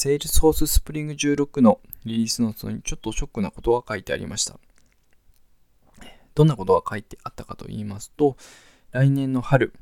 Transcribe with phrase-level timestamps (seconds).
[0.00, 4.58] Salesforce Spring 16のリリースノートにちょっとショックなことが書いてありました。
[6.34, 8.38] どんなことが書いてあったかと言いますと、
[8.92, 9.74] 来年の春、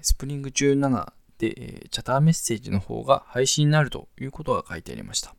[0.00, 5.34] スプリング17で、チャターメッセージの方が配信になるということが書いてありました。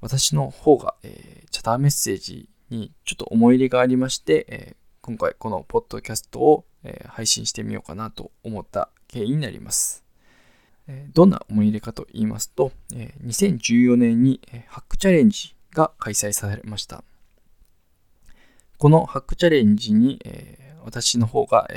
[0.00, 10.03] 私の方が、えー、チャターメッセージにちょっと思い入れがありまして、えー、今回このポッドキャストを、えー、配信してみようかなと思った経緯になります。
[11.12, 17.04] どんな思い入れかと言いますと、2014年に、ハックチャレンジが開催されました。
[18.78, 20.20] このハックチャレンジに、
[20.84, 21.68] 私の方が、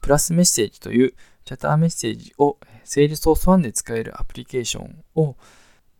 [0.00, 5.36] プラスメッセージというチャターメッセージを Salesforce One で使えるアプリケーションを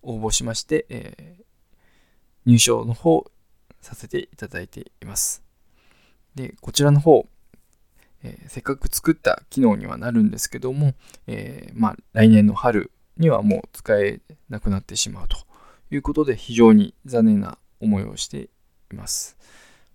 [0.03, 1.45] 応募しまして、
[2.47, 3.31] 入賞の方
[3.81, 5.43] させていただいています。
[6.35, 7.29] で、こちらの方、
[8.23, 10.95] えー、せっかく作った機能にはなるんですけども、
[11.27, 15.37] えー、まあ、来年の春にはもう使えなくなってしまうと
[15.91, 18.49] いうことで非常に残念な思いをして
[18.93, 19.37] います。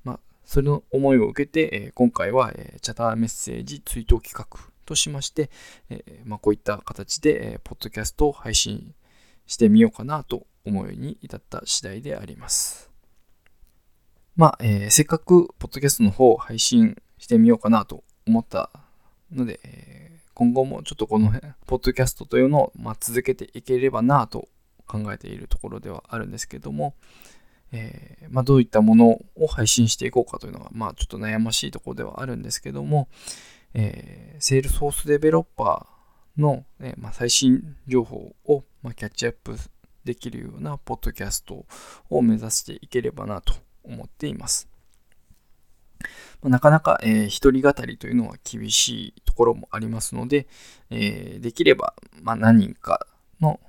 [0.04, 4.46] まあ、その思いを受けて、え、今回は、えチャターメッセージ追悼企画
[4.86, 5.50] としまして、
[5.90, 8.94] えまあ、こういった形で、えポッドキャストを配信
[9.48, 12.90] してみようかなと思いに至った次第であります。
[14.36, 18.70] まあ、えー、せっかくポッドキャストの方を配信してみようかなと思った
[19.32, 19.60] ので、
[20.34, 24.50] 今後もちょっとこの辺、ポッドキャストというのを、まあ、続けていければなと
[24.88, 26.96] 考えているところではあるんですけども、
[27.72, 33.08] えー、まあ、どういったものを配信していこうかというのが、まあ、ちょっと悩ましいところではあるんですけども、
[33.74, 39.56] えー、セールソースデベロッパーの、えー、まあ、最新情報を、まあ、キャッチアップ
[40.04, 41.66] できるようなポッドキャスト
[42.10, 44.73] を目指していければなと思っています。
[46.44, 50.48] なかなか、えー、一人語りというのは厳しいところもありますので、
[50.90, 53.06] えー、できれば、まあ、何人か
[53.40, 53.60] の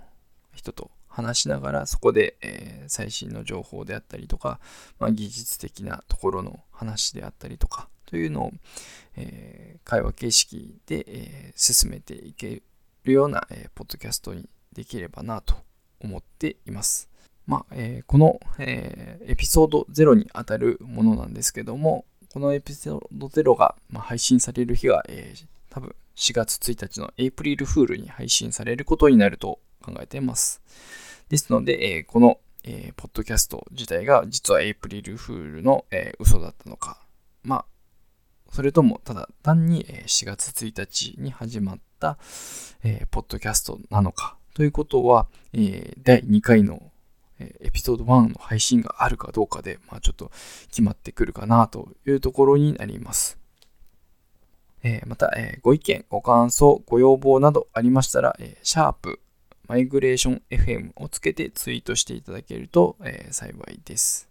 [0.55, 4.59] 人と話しながらそこで、えー、最新の情報であったりとか、
[4.99, 8.53] まあ、技術的なところの話であったりとかというのを、
[9.17, 12.63] えー、会話形式で、えー、進めていけ
[13.05, 15.55] るような、えポッドキャストにできればなと
[16.01, 17.09] 思っています。
[17.47, 30.61] まあえー、この、えー、エピソード0にあたるものなんですけども、このエピソード0が、ま、配信される日が、えー、多分4月1日のエイプリルフールに配信されることになると考えています。
[31.29, 36.99] ですので、えー、この、えー、ポッドキャスト自体が実はエイプリルフールの、えー、嘘だったのか、
[37.45, 37.65] まあ、
[38.51, 42.19] それともただ単に4月1日に始まった、
[42.83, 46.91] えー、ポッドキャストなのかということは、えー、第2回の
[47.41, 50.31] エピソード1の配信があるかどうかで、まあ、ちょっと
[50.69, 53.39] 決まってくるかなというところになります。
[54.83, 59.21] え、また、え、ご意見、ご感想、ご要望などありましたら、えー、シャープ
[59.67, 64.29] マイグレーション FM をつけてツイートしていただけると、え、幸いです。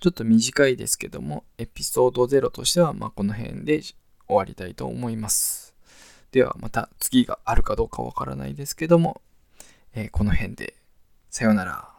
[0.00, 3.96] ちょっと短いですけども、エピソード0としては、まあ、この辺で終
[4.28, 5.74] わりたいと思います。
[6.30, 9.20] ではまた次があるかどうかわからないですけども、
[9.94, 10.74] え、この辺で
[11.30, 11.89] さようなら。